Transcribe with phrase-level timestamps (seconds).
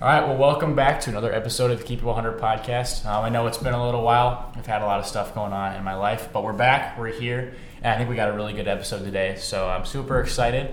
[0.00, 3.04] All right, well, welcome back to another episode of the Keep It 100 podcast.
[3.04, 4.52] Um, I know it's been a little while.
[4.54, 6.96] I've had a lot of stuff going on in my life, but we're back.
[6.96, 9.34] We're here, and I think we got a really good episode today.
[9.40, 10.72] So I'm super excited.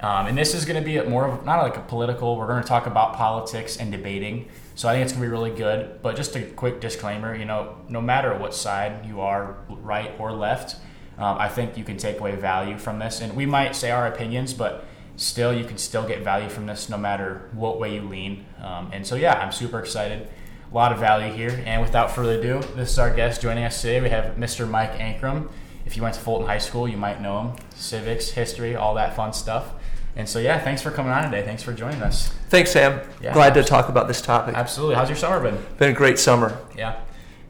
[0.00, 2.36] Um, and this is going to be more of not like a political.
[2.36, 4.48] We're going to talk about politics and debating.
[4.74, 6.02] So I think it's going to be really good.
[6.02, 10.32] But just a quick disclaimer, you know, no matter what side you are, right or
[10.32, 10.74] left,
[11.16, 13.20] um, I think you can take away value from this.
[13.20, 14.84] And we might say our opinions, but
[15.16, 18.44] still you can still get value from this no matter what way you lean.
[18.62, 20.28] Um, and so yeah, I'm super excited.
[20.70, 21.62] A lot of value here.
[21.66, 24.00] And without further ado, this is our guest joining us today.
[24.00, 24.68] We have Mr.
[24.68, 25.48] Mike Ankrom.
[25.86, 27.56] If you went to Fulton High School, you might know him.
[27.76, 29.72] Civics, history, all that fun stuff.
[30.16, 31.44] And so yeah, thanks for coming on today.
[31.44, 32.28] Thanks for joining us.
[32.48, 33.00] Thanks, Sam.
[33.20, 34.54] Yeah, Glad to talk about this topic.
[34.54, 34.94] Absolutely.
[34.94, 35.58] How's your summer been?
[35.76, 36.56] Been a great summer.
[36.76, 37.00] Yeah.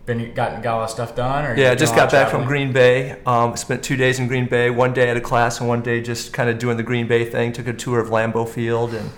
[0.06, 2.44] Been got got a lot of stuff done or Yeah, just got back from?
[2.44, 3.22] Green Bay.
[3.24, 4.68] Um, spent two days in Green Bay.
[4.68, 7.24] One day at a class, and one day just kind of doing the Green Bay
[7.24, 7.52] thing.
[7.52, 9.10] Took a tour of Lambeau Field and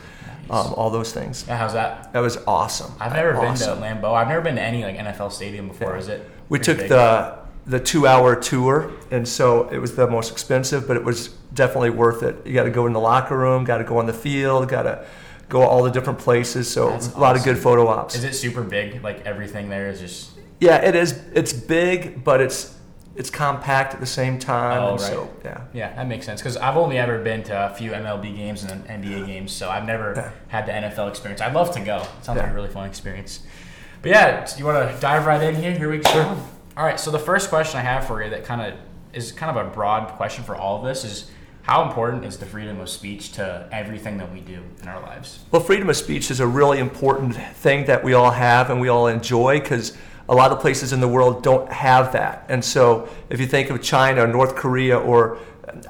[0.49, 1.45] um, all those things.
[1.49, 2.13] Yeah, how's that?
[2.13, 2.93] That was awesome.
[3.01, 3.81] I've never awesome.
[3.81, 4.15] been to Lambeau.
[4.15, 5.93] I've never been to any like NFL stadium before.
[5.95, 5.99] Yeah.
[5.99, 6.31] Is it?
[6.49, 6.89] We took big?
[6.89, 11.29] the the two hour tour, and so it was the most expensive, but it was
[11.53, 12.47] definitely worth it.
[12.47, 14.83] You got to go in the locker room, got to go on the field, got
[14.83, 15.05] to
[15.49, 16.71] go all the different places.
[16.71, 18.15] So That's a lot of good photo ops.
[18.15, 19.03] Is it super big?
[19.03, 21.21] Like everything there is just Yeah, it is.
[21.35, 22.75] It's big, but it's
[23.15, 24.83] it's compact at the same time.
[24.83, 25.01] Oh, right.
[25.01, 26.41] So yeah, Yeah, that makes sense.
[26.43, 29.87] Because I've only ever been to a few MLB games and NBA games, so I've
[29.87, 30.31] never Yeah.
[30.49, 31.41] had the NFL experience.
[31.41, 31.97] I'd love to go.
[32.19, 33.41] It sounds like a really fun experience.
[34.03, 35.73] But yeah, you want to dive right in here?
[35.73, 36.37] Here we go.
[36.77, 37.01] All right.
[37.01, 38.75] So the first question I have for you, that kind of
[39.15, 41.31] is kind of a broad question for all of this, is
[41.63, 45.39] how important is the freedom of speech to everything that we do in our lives?
[45.51, 48.89] Well, freedom of speech is a really important thing that we all have and we
[48.89, 49.97] all enjoy because
[50.29, 52.47] a lot of places in the world don't have that.
[52.49, 55.39] And so, if you think of China, or North Korea, or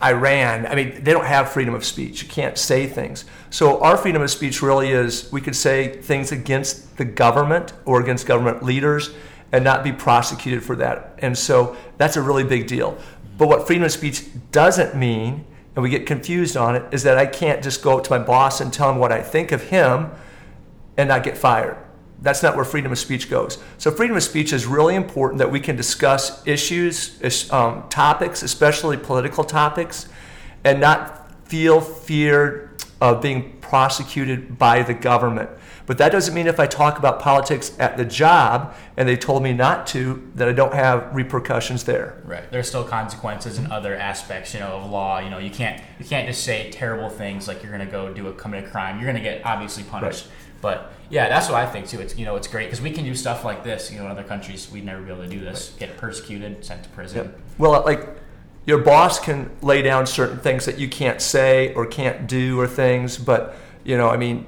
[0.03, 2.23] Iran, I mean, they don't have freedom of speech.
[2.23, 3.25] You can't say things.
[3.51, 8.01] So, our freedom of speech really is we could say things against the government or
[8.01, 9.15] against government leaders
[9.53, 11.15] and not be prosecuted for that.
[11.19, 12.99] And so, that's a really big deal.
[13.39, 15.45] But what freedom of speech doesn't mean,
[15.75, 18.19] and we get confused on it, is that I can't just go up to my
[18.19, 20.11] boss and tell him what I think of him
[20.97, 21.77] and not get fired.
[22.23, 23.59] That's not where freedom of speech goes.
[23.79, 28.97] So, freedom of speech is really important that we can discuss issues, um, topics, especially
[28.97, 30.09] political topics,
[30.65, 35.51] and not feel fear of being prosecuted by the government.
[35.87, 39.43] But that doesn't mean if I talk about politics at the job and they told
[39.43, 42.21] me not to, that I don't have repercussions there.
[42.25, 42.51] Right.
[42.51, 45.21] There's still consequences and other aspects, you know, of law.
[45.21, 48.27] You know, you can't you can't just say terrible things like you're gonna go do
[48.27, 48.99] a commit a crime.
[48.99, 50.27] You're gonna get obviously punished.
[50.61, 52.01] But yeah, that's what I think too.
[52.01, 53.91] It's you know, it's great because we can do stuff like this.
[53.91, 55.75] You know, in other countries, we'd never be able to do this.
[55.79, 57.35] Get persecuted, sent to prison.
[57.59, 58.09] Well, like
[58.67, 62.67] your boss can lay down certain things that you can't say or can't do or
[62.67, 64.47] things, but you know, I mean,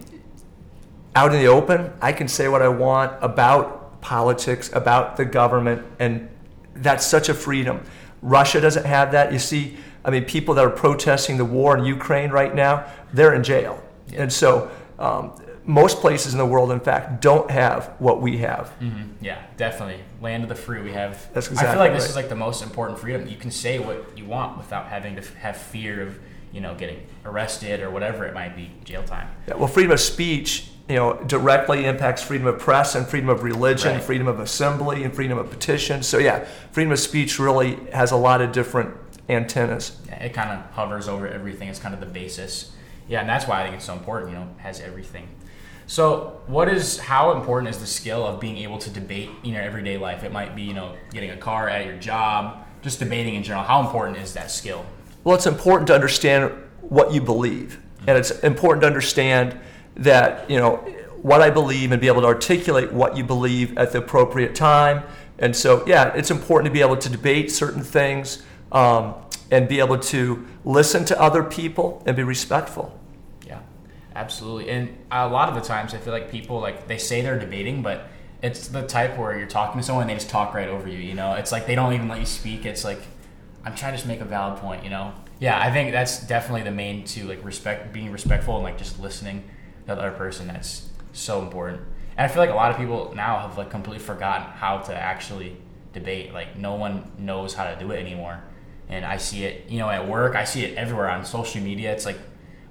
[1.14, 5.86] out in the open, I can say what I want about politics, about the government,
[5.98, 6.28] and
[6.74, 7.84] that's such a freedom.
[8.22, 9.32] Russia doesn't have that.
[9.32, 13.34] You see, I mean, people that are protesting the war in Ukraine right now, they're
[13.34, 13.82] in jail.
[14.14, 15.32] And so, um,
[15.68, 18.70] most places in the world, in fact, don't have what we have.
[18.80, 20.02] hmm Yeah, definitely.
[20.22, 20.80] Land of the free.
[20.80, 21.32] We have.
[21.34, 23.28] That's I feel exactly like this is like the most important freedom.
[23.28, 26.18] You can say what you want without having to f- have fear of
[26.52, 29.28] you know getting arrested or whatever it might be, jail time.
[29.46, 33.42] Yeah, well, freedom of speech, you know, directly impacts freedom of press and freedom of
[33.42, 34.02] religion, Right.
[34.02, 36.02] freedom of assembly, and freedom of petition.
[36.02, 38.96] So yeah, freedom of speech really has a lot of different
[39.28, 40.00] antennas.
[40.06, 41.68] Yeah, it kind of hovers over everything.
[41.68, 42.72] It's kind of the basis.
[43.06, 44.32] Yeah, and that's why I think it's so important.
[44.32, 45.28] You know, has everything.
[45.88, 49.62] So, what is how important is the skill of being able to debate in your
[49.62, 50.22] everyday life?
[50.22, 53.64] It might be you know getting a car at your job, just debating in general.
[53.64, 54.84] How important is that skill?
[55.24, 59.58] Well, it's important to understand what you believe, and it's important to understand
[59.96, 60.76] that you know
[61.22, 65.04] what I believe and be able to articulate what you believe at the appropriate time.
[65.38, 69.14] And so, yeah, it's important to be able to debate certain things um,
[69.50, 72.98] and be able to listen to other people and be respectful.
[74.18, 74.68] Absolutely.
[74.68, 77.82] And a lot of the times, I feel like people like they say they're debating,
[77.82, 78.08] but
[78.42, 80.98] it's the type where you're talking to someone and they just talk right over you.
[80.98, 82.66] You know, it's like they don't even let you speak.
[82.66, 83.00] It's like
[83.64, 84.82] I'm trying to just make a valid point.
[84.82, 85.14] You know.
[85.38, 87.28] Yeah, I think that's definitely the main two.
[87.28, 89.44] Like respect, being respectful, and like just listening
[89.86, 90.48] to the other person.
[90.48, 91.82] That's so important.
[92.16, 94.96] And I feel like a lot of people now have like completely forgotten how to
[94.96, 95.56] actually
[95.92, 96.32] debate.
[96.32, 98.42] Like no one knows how to do it anymore.
[98.88, 100.34] And I see it, you know, at work.
[100.34, 101.92] I see it everywhere on social media.
[101.92, 102.18] It's like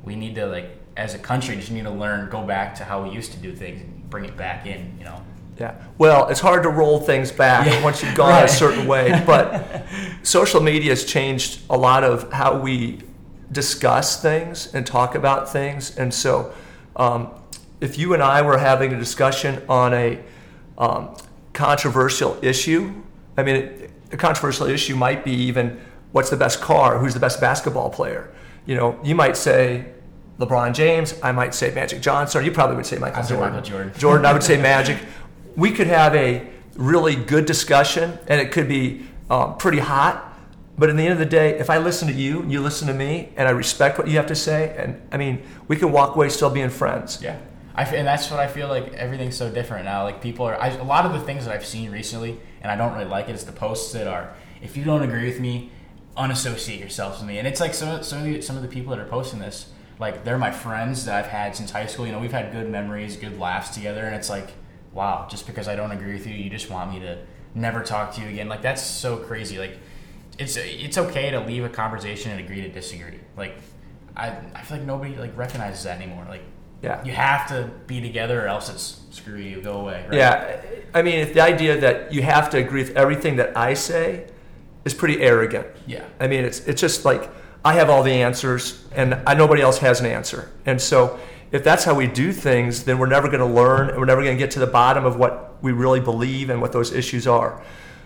[0.03, 3.03] we need to like as a country just need to learn go back to how
[3.03, 5.21] we used to do things and bring it back in you know
[5.59, 5.73] Yeah.
[5.97, 7.83] Well, it's hard to roll things back Yeah.
[7.83, 8.45] once you've gone Right.
[8.45, 9.85] a certain way, but
[10.23, 12.99] social media has changed a lot of how we
[13.51, 15.97] discuss things and talk about things.
[15.97, 16.51] And so,
[16.95, 17.29] um,
[17.81, 20.19] if you and I were having a discussion on a
[20.77, 21.15] um,
[21.53, 22.93] controversial issue,
[23.37, 25.79] I mean, a controversial issue might be even
[26.11, 28.29] what's the best car, who's the best basketball player.
[28.65, 29.85] You know, you might say
[30.39, 33.53] LeBron James, I might say Magic Johnson, you probably would say Michael I'd say Jordan.
[33.55, 33.93] Michael Jordan.
[33.97, 34.97] Jordan, I would say Magic.
[35.55, 40.23] We could have a really good discussion, and it could be um, pretty hot.
[40.77, 42.93] But in the end of the day, if I listen to you, you listen to
[42.93, 46.15] me, and I respect what you have to say, and I mean, we can walk
[46.15, 47.19] away still being friends.
[47.21, 47.39] Yeah.
[47.73, 50.03] I f- and that's what I feel like everything's so different now.
[50.03, 52.75] Like people are, I, a lot of the things that I've seen recently, and I
[52.75, 55.71] don't really like it, is the posts that are, if you don't agree with me,
[56.15, 57.37] unassociate yourselves with me.
[57.37, 59.69] And it's like some, some, of the, some of the people that are posting this,
[59.99, 62.05] like they're my friends that I've had since high school.
[62.05, 64.49] You know, we've had good memories, good laughs together, and it's like,
[64.93, 67.17] wow, just because I don't agree with you, you just want me to
[67.55, 68.47] never talk to you again.
[68.47, 69.57] Like that's so crazy.
[69.57, 69.77] Like
[70.37, 73.19] it's it's okay to leave a conversation and agree to disagree.
[73.35, 73.55] Like
[74.15, 76.25] I I feel like nobody like recognizes that anymore.
[76.29, 76.43] Like
[76.83, 77.03] Yeah.
[77.03, 80.05] you have to be together or else it's screw you, go away.
[80.07, 80.17] Right?
[80.17, 80.61] Yeah,
[80.93, 84.27] I mean, if the idea that you have to agree with everything that I say
[84.85, 85.65] is pretty arrogant.
[85.87, 86.05] Yeah.
[86.19, 87.29] I mean, it's it's just like
[87.67, 90.49] I have all the answers, and I, nobody else has an answer.
[90.65, 91.19] And so,
[91.51, 94.23] if that's how we do things, then we're never going to learn, and we're never
[94.23, 97.27] going to get to the bottom of what we really believe and what those issues
[97.27, 97.61] are.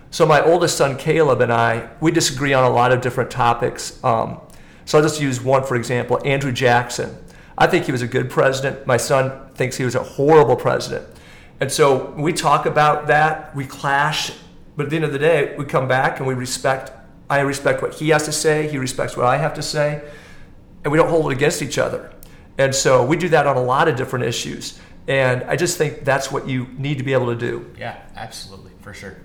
[0.10, 4.04] So, my oldest son Caleb and I, we disagree on a lot of different topics.
[4.04, 4.42] Um,
[4.86, 7.16] so, I'll just use one for example: Andrew Jackson.
[7.56, 8.88] I think he was a good president.
[8.88, 11.08] My son thinks he was a horrible president.
[11.60, 14.32] And so we talk about that, we clash,
[14.76, 16.92] but at the end of the day, we come back and we respect.
[17.32, 20.04] I respect what he has to say, he respects what I have to say,
[20.84, 22.12] and we don't hold it against each other.
[22.58, 24.78] And so we do that on a lot of different issues.
[25.08, 27.74] And I just think that's what you need to be able to do.
[27.78, 29.16] Yeah, absolutely, for sure.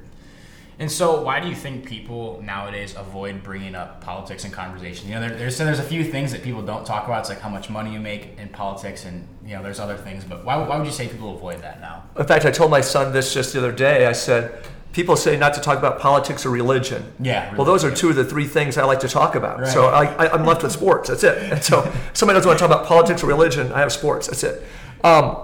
[0.78, 5.08] And so, why do you think people nowadays avoid bringing up politics in conversation?
[5.08, 7.20] You know, there, there's there's a few things that people don't talk about.
[7.20, 10.22] It's like how much money you make in politics, and you know, there's other things.
[10.22, 12.04] But why, why would you say people avoid that now?
[12.16, 14.06] In fact, I told my son this just the other day.
[14.06, 14.64] I said,
[14.96, 17.12] people say not to talk about politics or religion.
[17.20, 19.60] Yeah, Well, those are two of the three things I like to talk about.
[19.60, 19.68] Right.
[19.68, 21.10] So I, I, I'm left with sports.
[21.10, 21.36] That's it.
[21.52, 23.70] And so somebody doesn't want to talk about politics or religion.
[23.72, 24.26] I have sports.
[24.26, 24.64] That's it.
[25.04, 25.36] Um,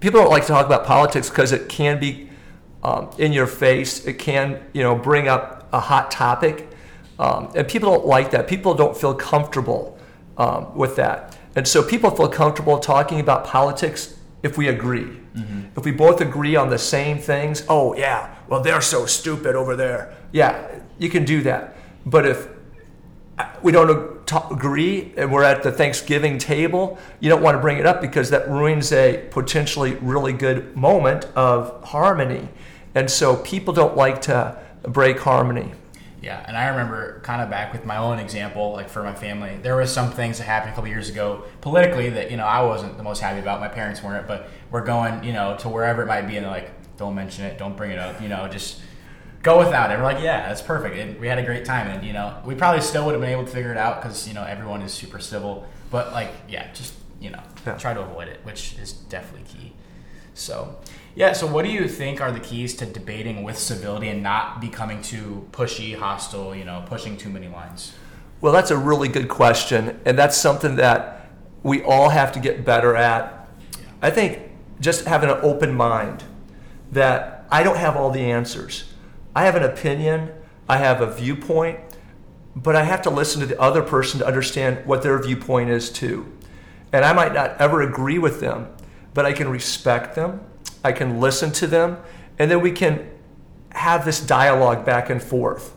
[0.00, 2.28] people don't like to talk about politics because it can be
[2.82, 4.04] um, in your face.
[4.04, 6.68] It can, you know, bring up a hot topic,
[7.18, 8.46] um, and people don't like that.
[8.46, 9.98] People don't feel comfortable
[10.36, 15.16] um, with that, and so people feel comfortable talking about politics if we agree.
[15.76, 19.76] If we both agree on the same things, oh yeah, well they're so stupid over
[19.76, 20.14] there.
[20.32, 21.76] Yeah, you can do that.
[22.04, 22.48] But if
[23.38, 27.78] uh, we don't agree and we're at the Thanksgiving table, you don't want to bring
[27.78, 32.48] it up because that ruins a potentially really good moment of harmony.
[32.94, 35.72] And so people don't like to break harmony.
[36.22, 39.58] Yeah, and I remember kind of back with my own example, like for my family,
[39.62, 42.62] there was some things that happened a couple years ago politically that you know I
[42.62, 43.60] wasn't the most happy about.
[43.60, 46.50] My parents weren't, but we're going, you know, to wherever it might be, and they're
[46.50, 48.80] like, "Don't mention it, don't bring it up," you know, just
[49.42, 49.98] go without it.
[49.98, 52.54] We're like, "Yeah, that's perfect." And we had a great time, and you know, we
[52.54, 54.92] probably still would have been able to figure it out because you know everyone is
[54.92, 57.74] super civil, but like, yeah, just you know, Yeah.
[57.78, 59.72] try to avoid it, which is definitely key.
[60.34, 60.76] So,
[61.14, 61.32] yeah.
[61.32, 65.00] So, what do you think are the keys to debating with civility and not becoming
[65.00, 66.54] too pushy, hostile?
[66.54, 67.94] You know, pushing too many lines.
[68.42, 71.30] Well, that's a really good question, and that's something that
[71.62, 73.48] we all have to get better at.
[74.02, 74.40] I think
[74.78, 76.22] just having an open mind
[76.96, 78.92] that I don't have all the answers.
[79.34, 80.32] I have an opinion,
[80.66, 81.78] I have a viewpoint,
[82.56, 85.90] but I have to listen to the other person to understand what their viewpoint is
[85.90, 86.32] too.
[86.92, 88.68] And I might not ever agree with them,
[89.12, 90.40] but I can respect them,
[90.82, 91.98] I can listen to them,
[92.38, 93.10] and then we can
[93.72, 95.74] have this dialogue back and forth.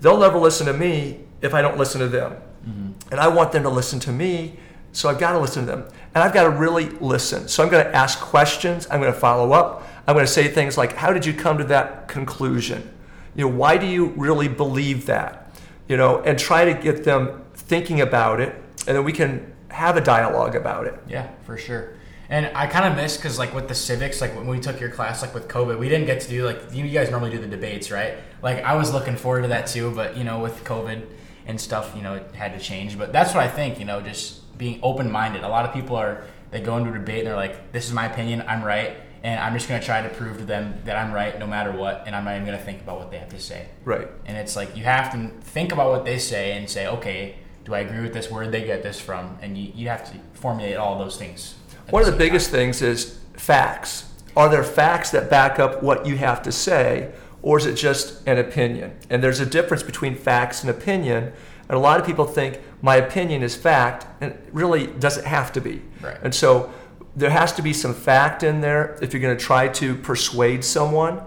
[0.00, 2.32] They'll never listen to me if I don't listen to them.
[2.68, 3.12] Mm-hmm.
[3.12, 4.58] And I want them to listen to me,
[4.90, 5.84] so I've got to listen to them.
[6.12, 7.46] And I've got to really listen.
[7.46, 10.48] So I'm going to ask questions, I'm going to follow up, I'm going to say
[10.48, 12.92] things like, How did you come to that conclusion?
[13.34, 15.50] You know, why do you really believe that?
[15.88, 18.54] You know, and try to get them thinking about it,
[18.86, 20.94] and then we can have a dialogue about it.
[21.08, 21.92] Yeah, for sure.
[22.28, 24.90] And I kind of miss because like with the civics, like when we took your
[24.90, 27.46] class, like with COVID, we didn't get to do like you guys normally do the
[27.46, 28.14] debates, right?
[28.42, 31.06] Like I was looking forward to that too, but you know with COVID
[31.46, 32.98] and stuff, you know it had to change.
[32.98, 35.44] But that's what I think, you know, just being open minded.
[35.44, 37.92] A lot of people are they go into a debate and they're like, "This is
[37.92, 41.12] my opinion, I'm right." And I'm just gonna try to prove to them that I'm
[41.12, 43.40] right no matter what, and I'm not even gonna think about what they have to
[43.40, 43.66] say.
[43.84, 44.08] Right.
[44.24, 47.74] And it's like you have to think about what they say and say, okay, do
[47.74, 48.30] I agree with this?
[48.30, 49.38] Where did they get this from?
[49.42, 51.56] And you, you have to formulate all those things.
[51.90, 54.12] One of the biggest things is facts.
[54.36, 58.26] Are there facts that back up what you have to say, or is it just
[58.26, 58.96] an opinion?
[59.10, 61.32] And there's a difference between facts and opinion.
[61.68, 65.52] And a lot of people think my opinion is fact, and it really doesn't have
[65.54, 65.82] to be.
[66.00, 66.18] Right.
[66.22, 66.72] And so
[67.16, 70.62] there has to be some fact in there if you're going to try to persuade
[70.62, 71.22] someone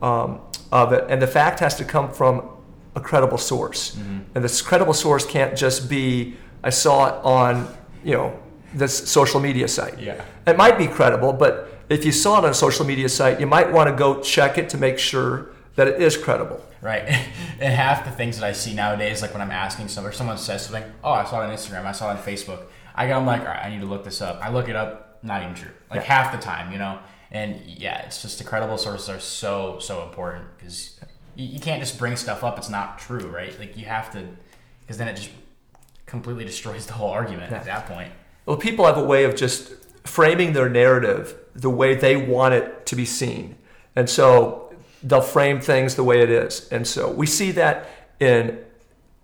[0.00, 2.48] um, of it, and the fact has to come from
[2.94, 3.96] a credible source.
[4.34, 8.38] And this credible source can't just be I saw it on you know
[8.74, 9.98] this social media site.
[9.98, 10.24] Yeah.
[10.46, 13.46] It might be credible, but if you saw it on a social media site, you
[13.46, 16.64] might want to go check it to make sure that it is credible.
[16.80, 17.02] Right.
[17.60, 20.38] and half the things that I see nowadays, like when I'm asking someone or someone
[20.38, 22.64] says something, oh, I saw it on Instagram, I saw it on Facebook.
[22.94, 24.40] I go, I'm like, all right, I need to look this up.
[24.42, 25.70] I look it up, not even true.
[25.90, 26.06] Like Yeah.
[26.06, 26.98] half the time, you know?
[27.30, 31.00] And yeah, it's just the credible sources are so, so important because
[31.34, 32.58] you, you can't just bring stuff up.
[32.58, 33.58] It's not true, right?
[33.58, 34.26] Like you have to,
[34.80, 35.30] because then it just
[36.06, 38.12] completely destroys the whole argument at that point.
[38.44, 39.72] Well, people have a way of just
[40.04, 43.56] framing their narrative the way they want it to be seen.
[43.96, 46.68] And so they'll frame things the way it is.
[46.70, 47.88] And so we see that
[48.20, 48.58] in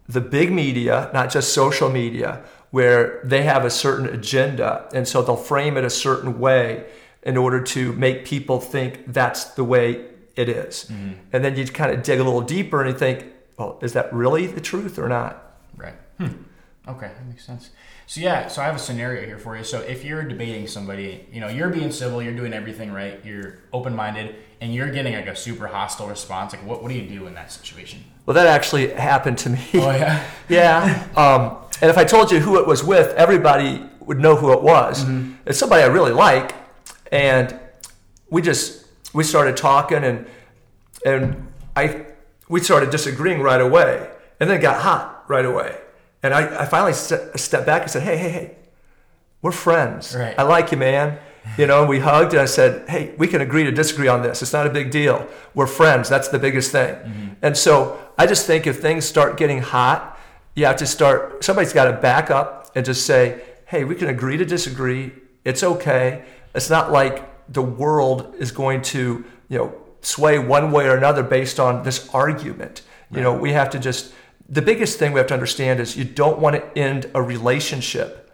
[0.08, 4.88] the big media, not just social media, where they have a certain agenda.
[4.92, 6.86] And so they'll frame it a certain way
[7.22, 10.04] in order to make people think that's the way
[10.36, 10.90] it is.
[11.32, 14.12] And then you kind of dig a little deeper and you think, well, is that
[14.12, 15.56] really the truth or not?
[15.76, 15.94] Right.
[16.18, 16.28] Hmm.
[16.88, 17.70] Okay, that makes sense.
[18.06, 19.62] So yeah, so I have a scenario here for you.
[19.62, 23.58] So if you're debating somebody, you know, you're being civil, you're doing everything right, you're
[23.74, 26.54] open-minded, and you're getting like a super hostile response.
[26.54, 28.02] Like, what, what do you do in that situation?
[28.24, 29.60] Well, that actually happened to me.
[29.74, 30.24] Oh yeah.
[30.48, 31.06] Yeah.
[31.14, 34.62] Um, and if I told you who it was with, everybody would know who it
[34.62, 35.04] was.
[35.44, 36.54] It's somebody I really like,
[37.12, 37.58] and
[38.30, 40.26] we just we started talking, and
[41.04, 42.06] and I
[42.48, 45.76] we started disagreeing right away, and then it got hot right away.
[46.22, 48.56] And I, I finally ste- stepped back and said, "Hey, hey, hey,
[49.42, 50.14] we're friends.
[50.14, 50.34] Right.
[50.38, 51.18] I like you, man."
[51.56, 54.42] You know, we hugged, and I said, "Hey, we can agree to disagree on this.
[54.42, 55.26] It's not a big deal.
[55.54, 56.08] We're friends.
[56.08, 57.28] That's the biggest thing." Mm-hmm.
[57.42, 60.18] And so I just think if things start getting hot,
[60.54, 61.42] you have to start.
[61.44, 65.12] Somebody's got to back up and just say, "Hey, we can agree to disagree.
[65.44, 66.24] It's okay.
[66.54, 71.22] It's not like the world is going to, you know, sway one way or another
[71.22, 72.82] based on this argument.
[73.10, 74.12] You know, we have to just.
[74.48, 78.32] The biggest thing we have to understand is you don't want to end a relationship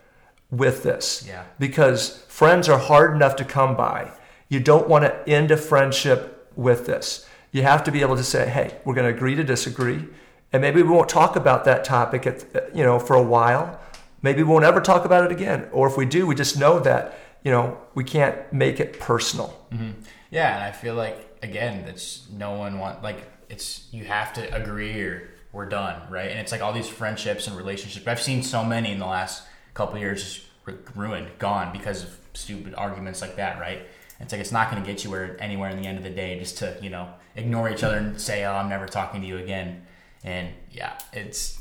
[0.51, 1.25] with this.
[1.27, 1.45] Yeah.
[1.59, 4.13] Because friends are hard enough to come by.
[4.49, 7.27] You don't want to end a friendship with this.
[7.51, 10.07] You have to be able to say, "Hey, we're going to agree to disagree."
[10.53, 12.45] And maybe we won't talk about that topic at,
[12.77, 13.81] you know, for a while.
[14.23, 15.69] Maybe we won't ever talk about it again.
[15.73, 19.67] Or if we do, we just know that, you know, we can't make it personal.
[19.73, 20.01] Mm-hmm.
[20.31, 24.55] Yeah, and I feel like again, it's no one want like it's you have to
[24.55, 26.31] agree or we're done, right?
[26.31, 28.07] And it's like all these friendships and relationships.
[28.07, 30.47] I've seen so many in the last couple years just
[30.95, 33.87] ruined, gone because of stupid arguments like that, right?
[34.21, 36.11] It's like it's not going to get you where anywhere in the end of the
[36.11, 39.27] day just to you know ignore each other and say, "Oh, I'm never talking to
[39.27, 39.87] you again."
[40.23, 41.59] And yeah, it's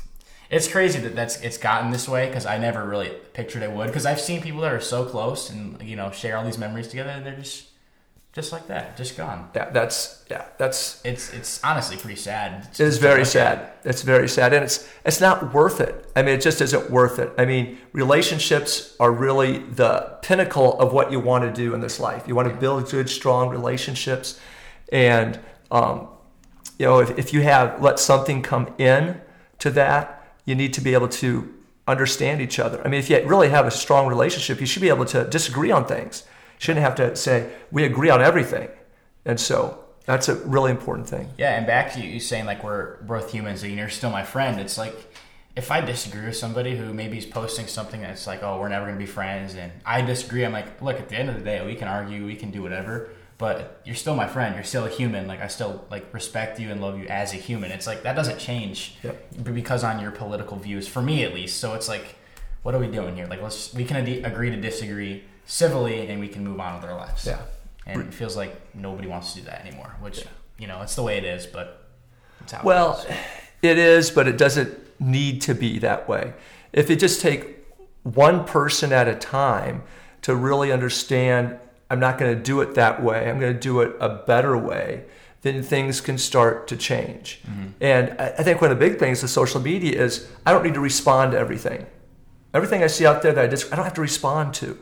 [0.50, 3.88] it's crazy that that's it's gotten this way because I never really pictured it would.
[3.88, 6.88] Because I've seen people that are so close and you know share all these memories
[6.88, 7.66] together, and they're just
[8.34, 9.48] just like that, just gone.
[9.54, 12.66] Yeah, that's yeah, that's It's it's honestly pretty sad.
[12.72, 13.70] It is very sad.
[13.84, 16.10] It's very sad, and it's it's not worth it.
[16.16, 17.32] I mean, it just isn't worth it.
[17.38, 22.00] I mean, relationships are really the pinnacle of what you want to do in this
[22.00, 22.24] life.
[22.26, 24.40] You want to build good, strong relationships,
[24.90, 25.38] and
[25.70, 26.08] um,
[26.76, 29.20] you know, if, if you have let something come in
[29.60, 31.54] to that, you need to be able to
[31.86, 32.82] understand each other.
[32.84, 35.70] I mean, if you really have a strong relationship, you should be able to disagree
[35.70, 36.24] on things.
[36.64, 38.70] Shouldn't have to say we agree on everything,
[39.26, 41.28] and so that's a really important thing.
[41.36, 44.58] Yeah, and back to you, saying like we're both humans and you're still my friend.
[44.58, 44.94] It's like
[45.56, 48.86] if I disagree with somebody who maybe is posting something that's like, oh, we're never
[48.86, 51.62] gonna be friends, and I disagree, I'm like, look, at the end of the day,
[51.66, 54.54] we can argue, we can do whatever, but you're still my friend.
[54.54, 55.26] You're still a human.
[55.26, 57.72] Like I still like respect you and love you as a human.
[57.72, 59.52] It's like that doesn't change Yep.
[59.52, 61.60] because on your political views, for me at least.
[61.60, 62.14] So it's like,
[62.62, 63.26] what are we doing here?
[63.26, 66.90] Like let's we can ade- agree to disagree civilly, and we can move on with
[66.90, 67.26] our lives.
[67.26, 67.40] Yeah.
[67.86, 70.24] And it feels like nobody wants to do that anymore, which,
[70.58, 71.86] you know, it's the way it is, but
[72.40, 73.16] it's how it Well, is.
[73.62, 76.32] it is, but it doesn't need to be that way.
[76.72, 77.66] If you just take
[78.02, 79.82] one person at a time
[80.22, 81.58] to really understand,
[81.90, 84.56] I'm not going to do it that way, I'm going to do it a better
[84.56, 85.04] way,
[85.42, 87.42] then things can start to change.
[87.46, 87.66] Mm-hmm.
[87.82, 90.64] And I I think one of the big things with social media is I don't
[90.64, 91.86] need to respond to everything.
[92.54, 94.78] Everything I see out there that I just I don't have to respond to.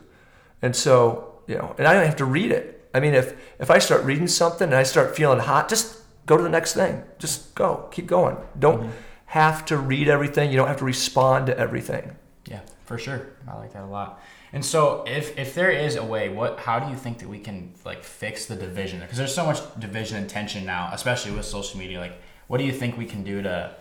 [0.63, 2.89] And so, you know, and I don't have to read it.
[2.95, 6.37] I mean, if if I start reading something and I start feeling hot, just go
[6.37, 7.03] to the next thing.
[7.19, 8.37] Just go, keep going.
[8.59, 8.91] Don't mm-hmm.
[9.27, 10.51] have to read everything.
[10.51, 12.17] You don't have to respond to everything.
[12.47, 13.29] yeah, for sure.
[13.49, 14.23] I like that a lot.
[14.53, 17.39] And so, if if there is a way, what how do you think that we
[17.39, 19.01] can like fix the division?
[19.01, 21.99] Because there's so much division and tension now, especially with social media.
[21.99, 23.75] Like, what do you think we can do to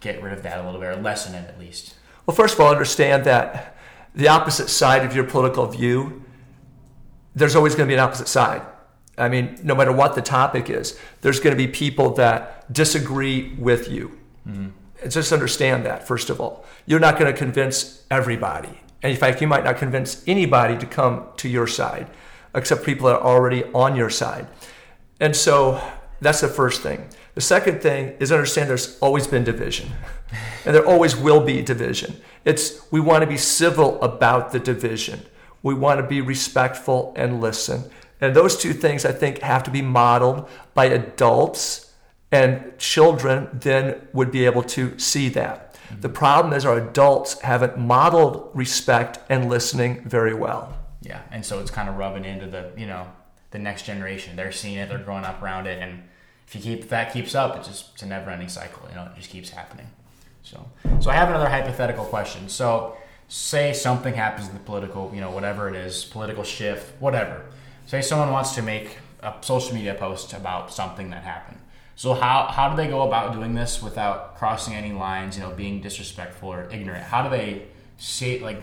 [0.00, 1.94] get rid of that a little bit or lessen it at least?
[2.26, 3.76] Well, first of all, understand that
[4.16, 6.24] the opposite side of your political view
[7.36, 8.62] there's always going to be an opposite side.
[9.18, 13.54] I mean, no matter what the topic is, there's going to be people that disagree
[13.54, 14.18] with you.
[14.48, 14.68] Mm-hmm.
[15.02, 16.64] And just understand that, first of all.
[16.86, 18.80] You're not going to convince everybody.
[19.02, 22.10] And in fact, you might not convince anybody to come to your side,
[22.54, 24.48] except people that are already on your side.
[25.20, 25.80] And so
[26.20, 27.06] that's the first thing.
[27.34, 29.90] The second thing is understand there's always been division,
[30.64, 32.16] and there always will be division.
[32.46, 35.20] It's we want to be civil about the division.
[35.66, 37.90] We want to be respectful and listen.
[38.20, 41.92] And those two things I think have to be modeled by adults
[42.30, 45.74] and children then would be able to see that.
[45.74, 46.02] Mm-hmm.
[46.02, 50.78] The problem is our adults haven't modeled respect and listening very well.
[51.02, 53.08] Yeah, and so it's kind of rubbing into the, you know,
[53.50, 54.36] the next generation.
[54.36, 56.04] They're seeing it, they're growing up around it and
[56.46, 58.94] if you keep if that keeps up, it's just it's a never ending cycle, you
[58.94, 59.88] know, it just keeps happening.
[60.44, 60.64] So
[61.00, 62.48] so I have another hypothetical question.
[62.48, 62.96] So
[63.28, 67.44] say something happens in the political, you know, whatever it is, political shift, whatever
[67.86, 71.58] say someone wants to make a social media post about something that happened.
[71.94, 75.50] So how, how do they go about doing this without crossing any lines, you know,
[75.50, 77.04] being disrespectful or ignorant?
[77.04, 77.62] How do they
[77.96, 78.60] say like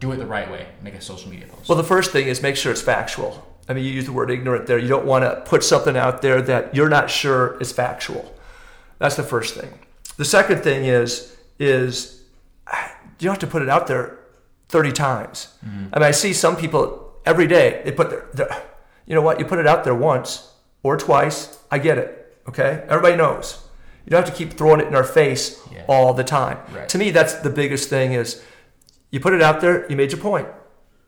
[0.00, 1.68] do it the right way, make a social media post?
[1.68, 3.46] Well, the first thing is make sure it's factual.
[3.68, 4.78] I mean, you use the word ignorant there.
[4.78, 8.34] You don't want to put something out there that you're not sure is factual.
[8.98, 9.78] That's the first thing.
[10.16, 12.13] The second thing is is
[13.18, 14.18] you don't have to put it out there
[14.68, 15.54] 30 times.
[15.64, 15.86] Mm-hmm.
[15.92, 18.62] I mean, I see some people every day they put their, their,
[19.06, 20.52] you know what you put it out there once
[20.82, 23.66] or twice i get it okay everybody knows
[24.04, 25.84] you don't have to keep throwing it in our face yeah.
[25.88, 26.88] all the time right.
[26.88, 28.42] to me that's the biggest thing is
[29.10, 30.48] you put it out there you made your point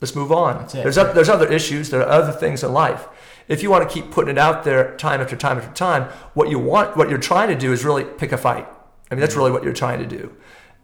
[0.00, 1.14] let's move on there's, right.
[1.14, 3.06] there's other issues there are other things in life
[3.48, 6.48] if you want to keep putting it out there time after time after time what
[6.48, 8.66] you want what you're trying to do is really pick a fight
[9.10, 9.40] i mean that's mm-hmm.
[9.40, 10.34] really what you're trying to do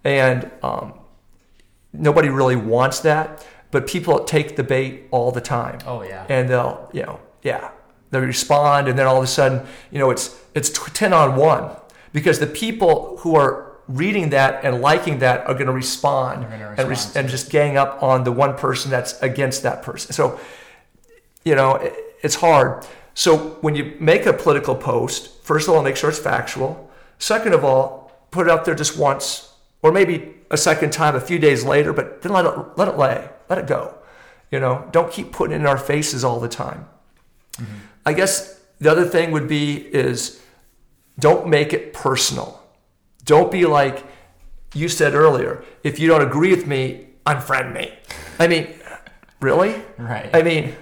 [0.05, 0.95] and um,
[1.93, 5.81] nobody really wants that but people take the bait all the time.
[5.85, 6.25] Oh yeah.
[6.29, 7.73] And they'll, you know, yeah,
[8.11, 11.75] they respond, and then all of a sudden, you know, it's it's ten on one
[12.13, 16.45] because the people who are reading that and liking that are going to respond,
[16.79, 20.13] and, re- and just gang up on the one person that's against that person.
[20.13, 20.39] So,
[21.45, 22.87] you know, it, it's hard.
[23.15, 26.91] So when you make a political post, first of all, make sure it's factual.
[27.19, 29.53] Second of all, put it out there just once,
[29.83, 32.97] or maybe a second time a few days later, but then let it let it
[32.97, 33.29] lay.
[33.49, 33.99] Let it go.
[34.51, 36.87] You know, don't keep putting it in our faces all the time.
[37.55, 37.79] Mm-hmm.
[38.07, 40.41] I guess the other thing would be is
[41.19, 42.63] don't make it personal.
[43.25, 44.05] Don't be like
[44.75, 47.93] you said earlier, if you don't agree with me, unfriend me.
[48.39, 48.69] I mean,
[49.41, 49.83] really?
[49.99, 50.31] Right.
[50.35, 50.75] I mean,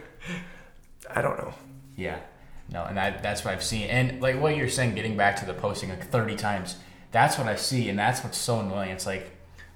[1.08, 1.54] I don't know.
[1.96, 2.18] Yeah.
[2.72, 3.88] No, and that, that's what I've seen.
[3.88, 6.76] And like what you're saying, getting back to the posting like 30 times,
[7.10, 7.88] that's what I see.
[7.88, 8.90] And that's what's so annoying.
[8.90, 9.30] It's like,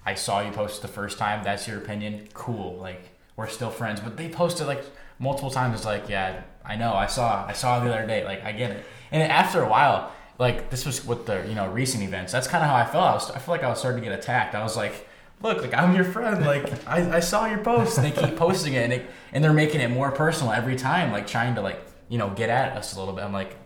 [0.06, 1.44] I saw you post the first time.
[1.44, 2.28] That's your opinion.
[2.34, 2.76] Cool.
[2.78, 4.00] Like we're still friends.
[4.00, 4.84] But they posted like
[5.18, 5.76] multiple times.
[5.76, 6.94] It's like, yeah, I know.
[6.94, 7.46] I saw.
[7.46, 8.24] I saw the other day.
[8.24, 8.84] Like I get it.
[9.10, 12.32] And after a while, like this was with the you know recent events.
[12.32, 13.04] That's kind of how I felt.
[13.04, 13.30] I was.
[13.30, 14.54] I feel like I was starting to get attacked.
[14.54, 15.08] I was like.
[15.42, 16.46] Look, like I'm your friend.
[16.46, 17.98] Like I, I saw your post.
[17.98, 21.12] And they keep posting it, and, they, and they're making it more personal every time.
[21.12, 23.24] Like trying to like you know get at us a little bit.
[23.24, 23.56] I'm like,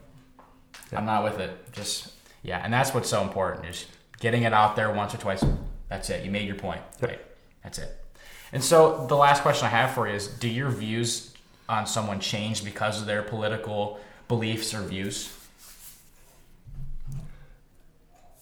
[0.92, 1.72] I'm not with it.
[1.72, 3.87] Just yeah, and that's what's so important is
[4.18, 5.44] getting it out there once or twice
[5.88, 6.24] that's it.
[6.24, 6.81] You made your point.
[7.01, 7.11] Yep.
[7.11, 7.20] Right.
[7.62, 8.05] That's it.
[8.53, 11.35] And so the last question I have for you is do your views
[11.68, 15.35] on someone change because of their political beliefs or views?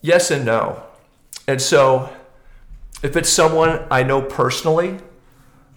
[0.00, 0.82] Yes and no.
[1.48, 2.14] And so
[3.02, 4.98] if it's someone I know personally,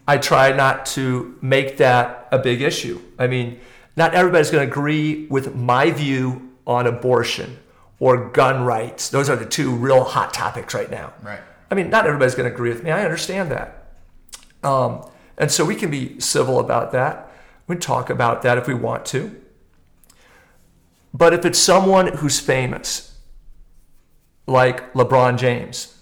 [0.08, 3.02] I try not to make that a big issue.
[3.18, 3.60] I mean,
[3.96, 7.60] not everybody's going to agree with my view on abortion
[8.00, 9.10] or gun rights.
[9.10, 11.14] Those are the two real hot topics right now.
[11.22, 11.42] Right.
[11.72, 12.92] I mean, not everybody's going to agree with me.
[12.92, 13.94] I understand that.
[14.64, 17.32] Um, and so we can be civil about that.
[17.68, 19.40] We can talk about that if we want to.
[21.14, 23.18] But if it's someone who's famous,
[24.48, 25.96] like LeBron James,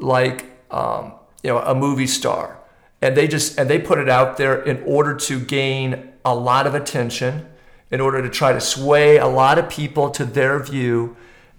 [0.00, 2.58] like um, you know a movie star,
[3.00, 6.66] and they just and they put it out there in order to gain a lot
[6.66, 7.46] of attention,
[7.90, 11.16] in order to try to sway a lot of people to their view,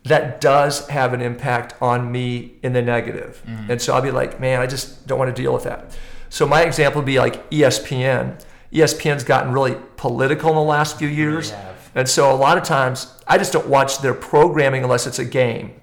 [0.08, 3.42] that does have an impact on me in the negative.
[3.46, 3.72] Mm-hmm.
[3.72, 5.98] And so I'll be like, man, I just don't want to deal with that.
[6.30, 8.42] So my example would be like ESPN.
[8.72, 11.54] ESPN's gotten really political in the last few years.
[11.96, 15.26] And so a lot of times I just don't watch their programming unless it's a
[15.26, 15.80] game.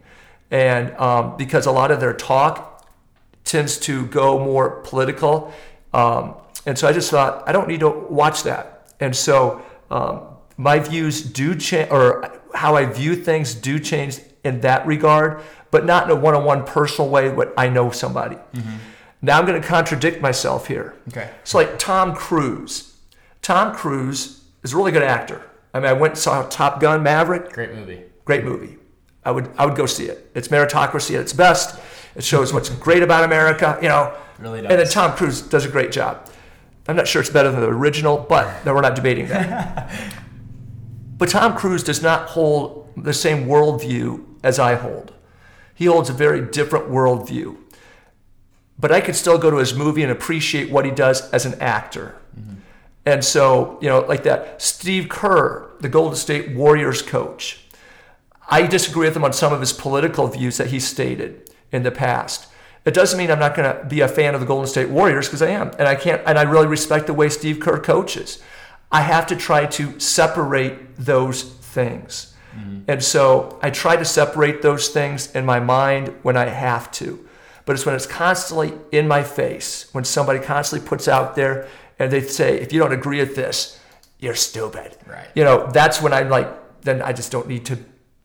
[0.51, 2.87] And um, because a lot of their talk
[3.45, 5.53] tends to go more political.
[5.93, 6.35] Um,
[6.67, 8.93] and so I just thought, I don't need to watch that.
[9.01, 10.23] And so um,
[10.57, 15.85] my views do change, or how I view things do change in that regard, but
[15.85, 17.29] not in a one-on-one personal way.
[17.29, 18.37] but I know somebody.
[18.37, 18.77] Mm-hmm.
[19.21, 20.95] Now I'm going to contradict myself here.
[21.09, 21.31] Okay.
[21.45, 22.97] So like Tom Cruise,
[23.43, 25.43] Tom Cruise is a really good actor.
[25.75, 27.53] I mean, I went and saw Top Gun Maverick.
[27.53, 28.01] Great movie.
[28.25, 28.79] Great movie.
[29.27, 30.31] I would I would go see it.
[30.35, 31.79] It's meritocracy at its best.
[32.17, 34.17] It shows what's great about America, you know.
[34.39, 34.71] Really does.
[34.71, 36.31] And then Tom Cruise does a great job.
[36.89, 39.93] I'm not sure it's better than the original, but no, we're not debating that.
[41.17, 45.13] but Tom Cruise does not hold the same worldview as I hold.
[45.75, 47.57] He holds a very different worldview.
[48.79, 51.61] But I could still go to his movie and appreciate what he does as an
[51.61, 52.17] actor.
[52.39, 52.55] Mm-hmm.
[53.07, 57.65] And so, you know, like that, Steve Kerr, the Golden State Warriors coach,
[58.49, 61.91] I disagree with him on some of his political views that he stated in the
[61.91, 62.49] past.
[62.85, 65.27] It doesn't mean I'm not going to be a fan of the Golden State Warriors
[65.27, 68.43] because I am, and I can't, and I really respect the way Steve Kerr coaches.
[68.91, 72.83] I have to try to separate those things, mm-hmm.
[72.89, 77.29] and so I try to separate those things in my mind when I have to.
[77.67, 81.67] But it's when it's constantly in my face, when somebody constantly puts out there
[81.99, 83.81] and they say, if you don't agree with this,
[84.19, 84.97] you're stupid.
[85.07, 85.29] Right.
[85.35, 86.49] You know, that's when I'm like,
[86.83, 87.79] then I just don't need to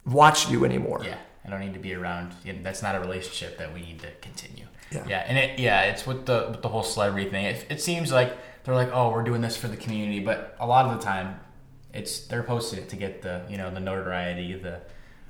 [0.06, 1.02] watch you anymore.
[1.04, 1.18] Yeah.
[1.46, 2.34] I don't need to be around.
[2.64, 4.66] That's not a relationship that we need to continue.
[4.92, 5.06] Yeah.
[5.08, 5.26] Yeah.
[5.28, 7.46] And it, yeah, it's with the with the whole celebrity thing.
[7.46, 10.68] It, it seems like they're like, oh, we're doing this for the community, but a
[10.68, 11.40] lot of the time,
[11.94, 14.82] it's they're posting it to get the you know the notoriety, the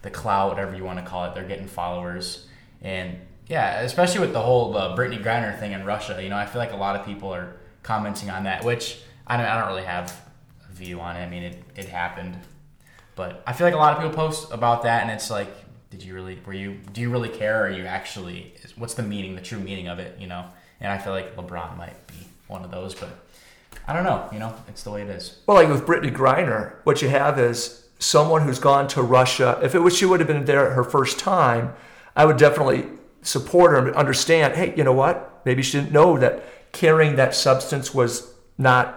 [0.02, 1.36] the clout, whatever you want to call it.
[1.36, 2.48] They're getting followers,
[2.82, 6.22] and yeah, especially with the whole uh, Brittney Griner thing in Russia.
[6.22, 9.38] You know, I feel like a lot of people are commenting on that, which I
[9.38, 10.14] don't, I don't really have
[10.70, 11.22] a view on it.
[11.22, 12.38] I mean, it, it happened,
[13.16, 15.50] but I feel like a lot of people post about that, and it's like,
[15.90, 16.40] did you really?
[16.46, 16.80] Were you?
[16.94, 17.64] Do you really care?
[17.64, 18.54] Or are you actually?
[18.76, 19.36] What's the meaning?
[19.36, 20.20] The true meaning of it?
[20.20, 20.46] You know?
[20.82, 23.10] And I feel like LeBron might be one of those, but
[23.88, 24.28] I don't know.
[24.34, 25.40] You know, it's the way it is.
[25.48, 29.60] Well, like with Brittney Griner, what you have is someone who's gone to Russia.
[29.64, 31.74] If it was she would have been there her first time,
[32.16, 32.86] I would definitely
[33.22, 34.56] support her and understand.
[34.56, 35.42] Hey, you know what?
[35.46, 38.96] Maybe she didn't know that carrying that substance was not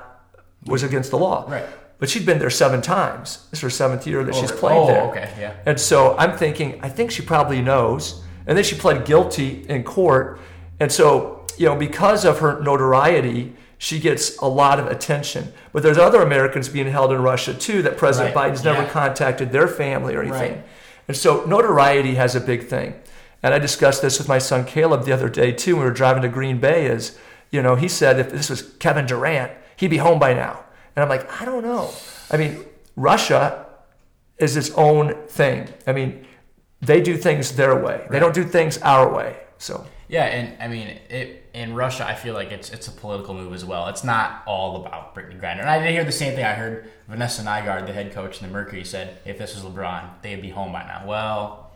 [0.67, 1.45] was against the law.
[1.49, 1.67] Right.
[1.99, 3.47] But she'd been there seven times.
[3.53, 5.03] Is her seventh year that oh, she's played oh, there.
[5.03, 5.55] okay, yeah.
[5.67, 8.23] And so I'm thinking, I think she probably knows.
[8.47, 10.41] And then she pled guilty in court.
[10.81, 15.53] And so, you know, because of her notoriety, she gets a lot of attention.
[15.73, 18.53] But there's other Americans being held in Russia too that President right.
[18.53, 20.53] Biden's never contacted their family or anything.
[20.53, 20.65] Right.
[21.09, 22.95] And so notoriety has a big thing.
[23.43, 25.75] And I discussed this with my son Caleb the other day too.
[25.75, 26.87] When we were driving to Green Bay.
[26.87, 27.19] Is
[27.51, 30.65] you know he said if this was Kevin Durant, he'd be home by now.
[30.95, 31.91] And I'm like, I don't know.
[32.31, 33.67] I mean, Russia
[34.39, 35.69] is its own thing.
[35.87, 36.25] I mean,
[36.81, 37.97] they do things their way.
[37.97, 38.11] Right.
[38.11, 39.39] They don't do things our way.
[39.59, 43.35] So yeah, and I mean, it, in Russia, I feel like it's it's a political
[43.35, 43.89] move as well.
[43.89, 45.61] It's not all about Brittney Griner.
[45.61, 46.45] And I did hear the same thing.
[46.45, 50.23] I heard Vanessa Nygaard, the head coach in the Mercury, said if this was LeBron,
[50.23, 51.05] they'd be home by now.
[51.07, 51.71] Well,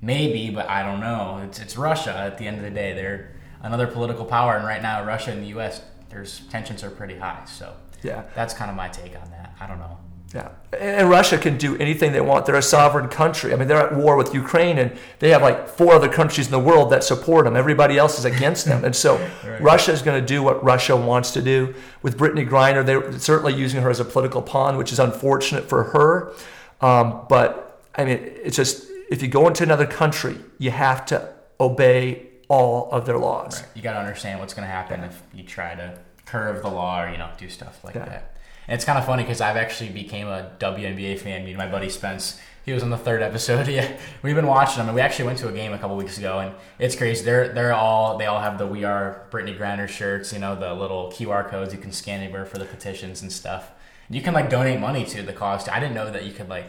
[0.00, 1.42] maybe, but I don't know.
[1.44, 2.14] It's it's Russia.
[2.16, 5.42] At the end of the day, they're another political power, and right now, Russia and
[5.42, 5.82] the U.S.
[6.10, 7.44] There's tensions are pretty high.
[7.46, 9.54] So yeah, that's kind of my take on that.
[9.58, 9.98] I don't know.
[10.34, 12.44] Yeah, and Russia can do anything they want.
[12.44, 13.54] They're a sovereign country.
[13.54, 16.52] I mean, they're at war with Ukraine, and they have like four other countries in
[16.52, 17.56] the world that support them.
[17.56, 19.60] Everybody else is against them, and so right.
[19.60, 21.74] Russia is going to do what Russia wants to do.
[22.02, 25.84] With Brittney Griner, they're certainly using her as a political pawn, which is unfortunate for
[25.84, 26.32] her.
[26.80, 31.32] Um, but I mean, it's just if you go into another country, you have to
[31.58, 33.62] obey all of their laws.
[33.62, 33.70] Right.
[33.76, 37.02] You got to understand what's going to happen if you try to curve the law
[37.02, 38.04] or you know do stuff like yeah.
[38.04, 38.37] that.
[38.68, 41.42] And it's kind of funny because I've actually became a WNBA fan.
[41.44, 43.66] Me and my buddy Spence, he was on the third episode.
[43.66, 46.18] Yeah, we've been watching them, and we actually went to a game a couple weeks
[46.18, 47.24] ago, and it's crazy.
[47.24, 50.34] They're they're all they all have the "We Are Brittney Griner" shirts.
[50.34, 53.70] You know the little QR codes you can scan anywhere for the petitions and stuff.
[54.10, 55.66] You can like donate money to the cause.
[55.66, 56.66] I didn't know that you could like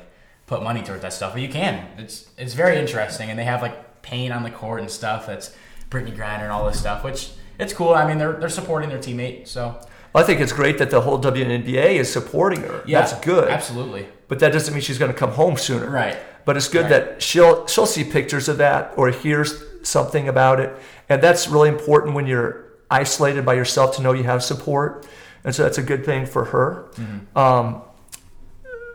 [0.47, 1.85] put money towards that stuff, but you can.
[1.97, 5.27] It's it's very interesting, and they have like paint on the court and stuff.
[5.27, 5.53] That's
[5.89, 7.93] Brittney Griner and all this stuff, which it's cool.
[7.93, 9.81] I mean, they're they're supporting their teammate, so.
[10.13, 12.83] I think it's great that the whole WNBA is supporting her.
[12.85, 13.49] Yeah, That's good.
[13.49, 14.07] Absolutely.
[14.27, 15.89] But that doesn't mean she's going to come home sooner.
[15.89, 16.17] Right.
[16.45, 16.89] But it's good right.
[16.89, 20.75] that she'll she'll see pictures of that or hears something about it,
[21.07, 25.05] and that's really important when you're isolated by yourself to know you have support,
[25.43, 26.89] and so that's a good thing for her.
[26.93, 27.37] Mm-hmm.
[27.37, 27.81] Um,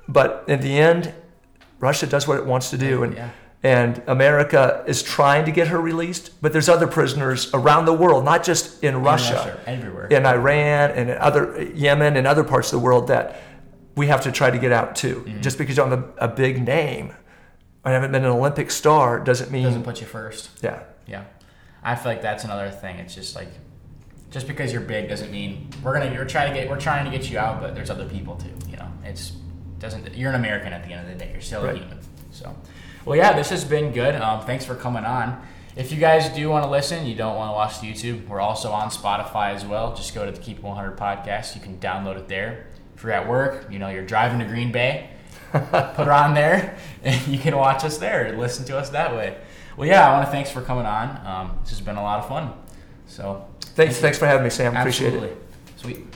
[0.08, 1.14] but in the end,
[1.78, 3.30] Russia does what it wants to do, and yeah.
[3.64, 6.40] And America is trying to get her released.
[6.42, 10.26] But there's other prisoners around the world, not just in, in Russia, Russia, everywhere, in
[10.26, 13.40] Iran and in other Yemen and other parts of the world that
[13.96, 15.24] we have to try to get out too.
[15.26, 15.40] Mm-hmm.
[15.40, 17.14] Just because you don't have a, a big name,
[17.84, 20.50] I haven't been an Olympic star, doesn't mean doesn't put you first.
[20.62, 21.24] Yeah, yeah.
[21.82, 22.96] I feel like that's another thing.
[22.96, 23.48] It's just like
[24.30, 27.10] just because you're big doesn't mean we're gonna you're trying to get we're trying to
[27.10, 28.52] get you out, but there's other people too.
[28.68, 29.32] You know, it's
[29.78, 31.30] doesn't you're an American at the end of the day.
[31.32, 31.76] You're still right.
[31.76, 31.98] a human.
[32.30, 32.54] So,
[33.04, 34.14] well, yeah, this has been good.
[34.14, 35.44] Um, thanks for coming on.
[35.76, 38.70] If you guys do want to listen, you don't want to watch YouTube, we're also
[38.70, 39.94] on Spotify as well.
[39.94, 41.54] Just go to the Keep 100 podcast.
[41.56, 42.68] You can download it there.
[42.94, 45.10] if you're at work, you know, you're driving to Green Bay,
[45.52, 49.14] put it on there, and you can watch us there and listen to us that
[49.14, 49.36] way.
[49.76, 51.26] Well, yeah, I want to thanks for coming on.
[51.26, 52.52] Um, this has been a lot of fun.
[53.06, 54.76] So Thanks, thanks for having me, Sam.
[54.76, 55.16] Appreciate it.
[55.16, 55.36] absolutely.
[55.76, 56.13] Sweet.